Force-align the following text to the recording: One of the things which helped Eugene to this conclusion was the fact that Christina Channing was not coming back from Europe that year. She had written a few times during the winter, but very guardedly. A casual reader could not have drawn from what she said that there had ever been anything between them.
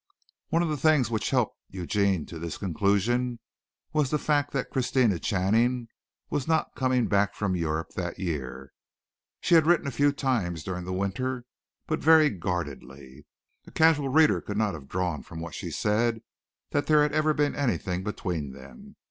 One 0.49 0.63
of 0.63 0.69
the 0.69 0.77
things 0.77 1.11
which 1.11 1.29
helped 1.29 1.59
Eugene 1.69 2.25
to 2.25 2.39
this 2.39 2.57
conclusion 2.57 3.37
was 3.93 4.09
the 4.09 4.17
fact 4.17 4.51
that 4.51 4.71
Christina 4.71 5.19
Channing 5.19 5.89
was 6.31 6.47
not 6.47 6.73
coming 6.73 7.05
back 7.07 7.35
from 7.35 7.55
Europe 7.55 7.89
that 7.91 8.17
year. 8.17 8.73
She 9.41 9.53
had 9.53 9.67
written 9.67 9.85
a 9.85 9.91
few 9.91 10.11
times 10.11 10.63
during 10.63 10.85
the 10.85 10.91
winter, 10.91 11.45
but 11.85 11.99
very 11.99 12.31
guardedly. 12.31 13.27
A 13.67 13.71
casual 13.71 14.09
reader 14.09 14.41
could 14.41 14.57
not 14.57 14.73
have 14.73 14.89
drawn 14.89 15.21
from 15.21 15.39
what 15.39 15.53
she 15.53 15.69
said 15.69 16.23
that 16.71 16.87
there 16.87 17.03
had 17.03 17.13
ever 17.13 17.31
been 17.35 17.53
anything 17.55 18.03
between 18.03 18.53
them. 18.53 18.95